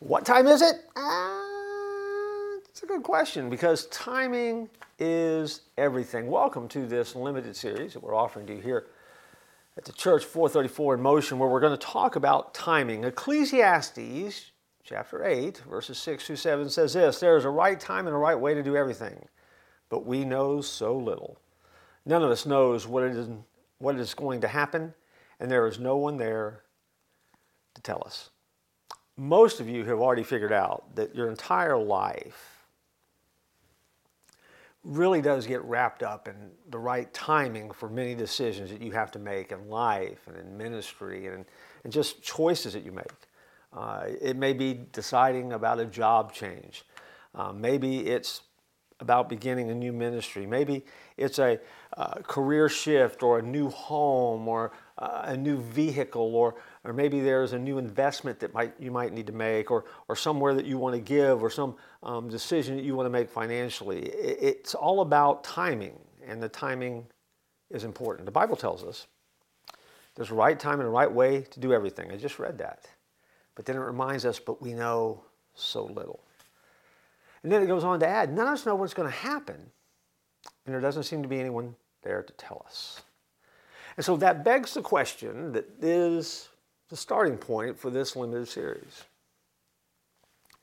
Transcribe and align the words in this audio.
What 0.00 0.24
time 0.24 0.46
is 0.46 0.62
it? 0.62 0.76
Uh, 0.96 1.00
a 2.82 2.86
good 2.86 3.02
question 3.02 3.50
because 3.50 3.84
timing 3.88 4.70
is 4.98 5.60
everything. 5.76 6.28
Welcome 6.28 6.68
to 6.68 6.86
this 6.86 7.14
limited 7.14 7.54
series 7.54 7.92
that 7.92 8.02
we're 8.02 8.14
offering 8.14 8.46
to 8.46 8.54
you 8.54 8.62
here 8.62 8.86
at 9.76 9.84
the 9.84 9.92
Church 9.92 10.24
434 10.24 10.94
in 10.94 11.02
Motion, 11.02 11.38
where 11.38 11.50
we're 11.50 11.60
going 11.60 11.76
to 11.78 11.86
talk 11.86 12.16
about 12.16 12.54
timing. 12.54 13.04
Ecclesiastes 13.04 14.52
chapter 14.84 15.22
8, 15.22 15.58
verses 15.68 15.98
6 15.98 16.26
through 16.26 16.36
7 16.36 16.70
says 16.70 16.94
this 16.94 17.20
There 17.20 17.36
is 17.36 17.44
a 17.44 17.50
right 17.50 17.78
time 17.78 18.06
and 18.06 18.16
a 18.16 18.18
right 18.18 18.40
way 18.40 18.54
to 18.54 18.62
do 18.62 18.76
everything, 18.76 19.28
but 19.90 20.06
we 20.06 20.24
know 20.24 20.62
so 20.62 20.96
little. 20.96 21.38
None 22.06 22.22
of 22.22 22.30
us 22.30 22.46
knows 22.46 22.86
what 22.86 23.02
it 23.02 23.14
is, 23.14 23.28
what 23.76 23.96
is 23.96 24.14
going 24.14 24.40
to 24.40 24.48
happen, 24.48 24.94
and 25.38 25.50
there 25.50 25.66
is 25.66 25.78
no 25.78 25.98
one 25.98 26.16
there 26.16 26.62
to 27.74 27.82
tell 27.82 28.02
us 28.06 28.30
most 29.20 29.60
of 29.60 29.68
you 29.68 29.84
have 29.84 29.98
already 29.98 30.22
figured 30.22 30.52
out 30.52 30.94
that 30.94 31.14
your 31.14 31.28
entire 31.28 31.76
life 31.76 32.64
really 34.82 35.20
does 35.20 35.46
get 35.46 35.62
wrapped 35.64 36.02
up 36.02 36.26
in 36.26 36.34
the 36.70 36.78
right 36.78 37.12
timing 37.12 37.70
for 37.70 37.90
many 37.90 38.14
decisions 38.14 38.70
that 38.70 38.80
you 38.80 38.92
have 38.92 39.10
to 39.10 39.18
make 39.18 39.52
in 39.52 39.68
life 39.68 40.26
and 40.26 40.38
in 40.38 40.56
ministry 40.56 41.26
and, 41.26 41.44
and 41.84 41.92
just 41.92 42.22
choices 42.22 42.72
that 42.72 42.82
you 42.82 42.92
make. 42.92 43.12
Uh, 43.74 44.06
it 44.22 44.38
may 44.38 44.54
be 44.54 44.80
deciding 44.90 45.52
about 45.52 45.78
a 45.78 45.84
job 45.84 46.32
change. 46.32 46.86
Uh, 47.34 47.52
maybe 47.52 48.06
it's 48.06 48.40
about 49.00 49.28
beginning 49.28 49.70
a 49.70 49.74
new 49.74 49.92
ministry. 49.92 50.46
Maybe 50.46 50.84
it's 51.16 51.38
a 51.38 51.58
uh, 51.96 52.20
career 52.22 52.68
shift 52.68 53.22
or 53.22 53.38
a 53.38 53.42
new 53.42 53.68
home 53.68 54.46
or 54.46 54.72
uh, 54.98 55.22
a 55.24 55.36
new 55.36 55.58
vehicle 55.58 56.34
or 56.34 56.54
or 56.84 56.94
maybe 56.94 57.20
there's 57.20 57.52
a 57.52 57.58
new 57.58 57.78
investment 57.78 58.40
that 58.40 58.54
might, 58.54 58.72
you 58.78 58.90
might 58.90 59.12
need 59.12 59.26
to 59.26 59.32
make, 59.32 59.70
or, 59.70 59.84
or 60.08 60.16
somewhere 60.16 60.54
that 60.54 60.64
you 60.64 60.78
want 60.78 60.94
to 60.94 61.00
give, 61.00 61.42
or 61.42 61.50
some 61.50 61.76
um, 62.02 62.28
decision 62.28 62.76
that 62.76 62.84
you 62.84 62.94
want 62.94 63.06
to 63.06 63.10
make 63.10 63.28
financially. 63.28 64.06
It's 64.06 64.74
all 64.74 65.02
about 65.02 65.44
timing, 65.44 65.98
and 66.26 66.42
the 66.42 66.48
timing 66.48 67.06
is 67.70 67.84
important. 67.84 68.24
The 68.24 68.32
Bible 68.32 68.56
tells 68.56 68.82
us 68.82 69.06
there's 70.14 70.30
a 70.30 70.34
right 70.34 70.58
time 70.58 70.80
and 70.80 70.86
a 70.86 70.90
right 70.90 71.10
way 71.10 71.42
to 71.50 71.60
do 71.60 71.72
everything. 71.72 72.10
I 72.10 72.16
just 72.16 72.38
read 72.38 72.56
that. 72.58 72.86
But 73.54 73.66
then 73.66 73.76
it 73.76 73.80
reminds 73.80 74.24
us, 74.24 74.38
but 74.38 74.62
we 74.62 74.72
know 74.72 75.22
so 75.54 75.84
little. 75.84 76.24
And 77.42 77.50
then 77.50 77.62
it 77.62 77.66
goes 77.66 77.84
on 77.84 78.00
to 78.00 78.06
add, 78.06 78.34
none 78.34 78.46
of 78.46 78.54
us 78.54 78.66
know 78.66 78.74
what's 78.74 78.94
going 78.94 79.10
to 79.10 79.16
happen, 79.16 79.56
and 80.64 80.74
there 80.74 80.80
doesn't 80.80 81.04
seem 81.04 81.22
to 81.22 81.28
be 81.28 81.40
anyone 81.40 81.74
there 82.02 82.22
to 82.22 82.32
tell 82.34 82.62
us. 82.66 83.02
And 83.96 84.04
so 84.04 84.16
that 84.18 84.44
begs 84.44 84.74
the 84.74 84.82
question 84.82 85.52
that 85.52 85.66
is 85.80 86.48
the 86.88 86.96
starting 86.96 87.36
point 87.36 87.78
for 87.78 87.90
this 87.90 88.16
limited 88.16 88.48
series. 88.48 89.04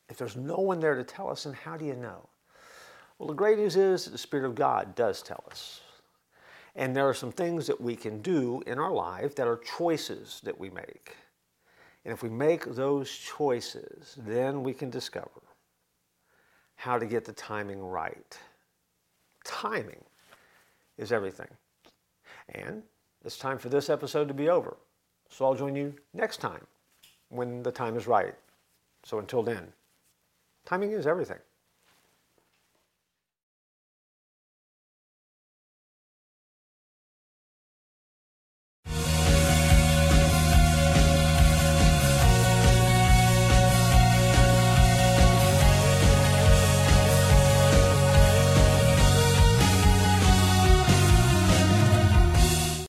If 0.10 0.18
there's 0.18 0.36
no 0.36 0.58
one 0.58 0.80
there 0.80 0.96
to 0.96 1.04
tell 1.04 1.30
us, 1.30 1.44
then 1.44 1.54
how 1.54 1.78
do 1.78 1.86
you 1.86 1.96
know? 1.96 2.30
Well, 3.18 3.28
the 3.28 3.34
great 3.34 3.58
news 3.58 3.76
is 3.76 4.06
that 4.06 4.12
the 4.12 4.18
Spirit 4.18 4.46
of 4.46 4.56
God 4.56 4.96
does 4.96 5.22
tell 5.22 5.44
us. 5.50 5.82
And 6.76 6.96
there 6.96 7.10
are 7.10 7.14
some 7.14 7.32
things 7.32 7.66
that 7.68 7.82
we 7.82 7.96
can 7.96 8.22
do 8.22 8.62
in 8.68 8.78
our 8.78 8.92
life 8.92 9.36
that 9.36 9.48
are 9.48 9.60
choices 9.78 10.40
that 10.44 10.58
we 10.58 10.70
make. 10.70 11.16
And 12.06 12.14
if 12.14 12.22
we 12.22 12.30
make 12.30 12.66
those 12.66 13.12
choices, 13.12 14.16
then 14.26 14.64
we 14.64 14.74
can 14.74 14.90
discover 14.90 15.42
how 16.78 16.98
to 16.98 17.06
get 17.06 17.26
the 17.26 17.34
timing 17.34 17.84
right. 17.84 18.38
Timing 19.44 20.04
is 20.98 21.12
everything. 21.12 21.48
And 22.50 22.84
it's 23.26 23.38
time 23.38 23.58
for 23.58 23.70
this 23.70 23.90
episode 23.90 24.28
to 24.30 24.34
be 24.34 24.48
over. 24.48 24.78
So 25.30 25.46
I'll 25.46 25.56
join 25.56 25.76
you 25.76 25.94
next 26.14 26.38
time 26.38 26.66
when 27.30 27.62
the 27.64 27.72
time 27.72 27.98
is 27.98 28.08
right. 28.08 28.36
So 29.04 29.20
until 29.20 29.44
then, 29.44 29.68
timing 30.66 30.92
is 30.92 31.08
everything. 31.08 31.40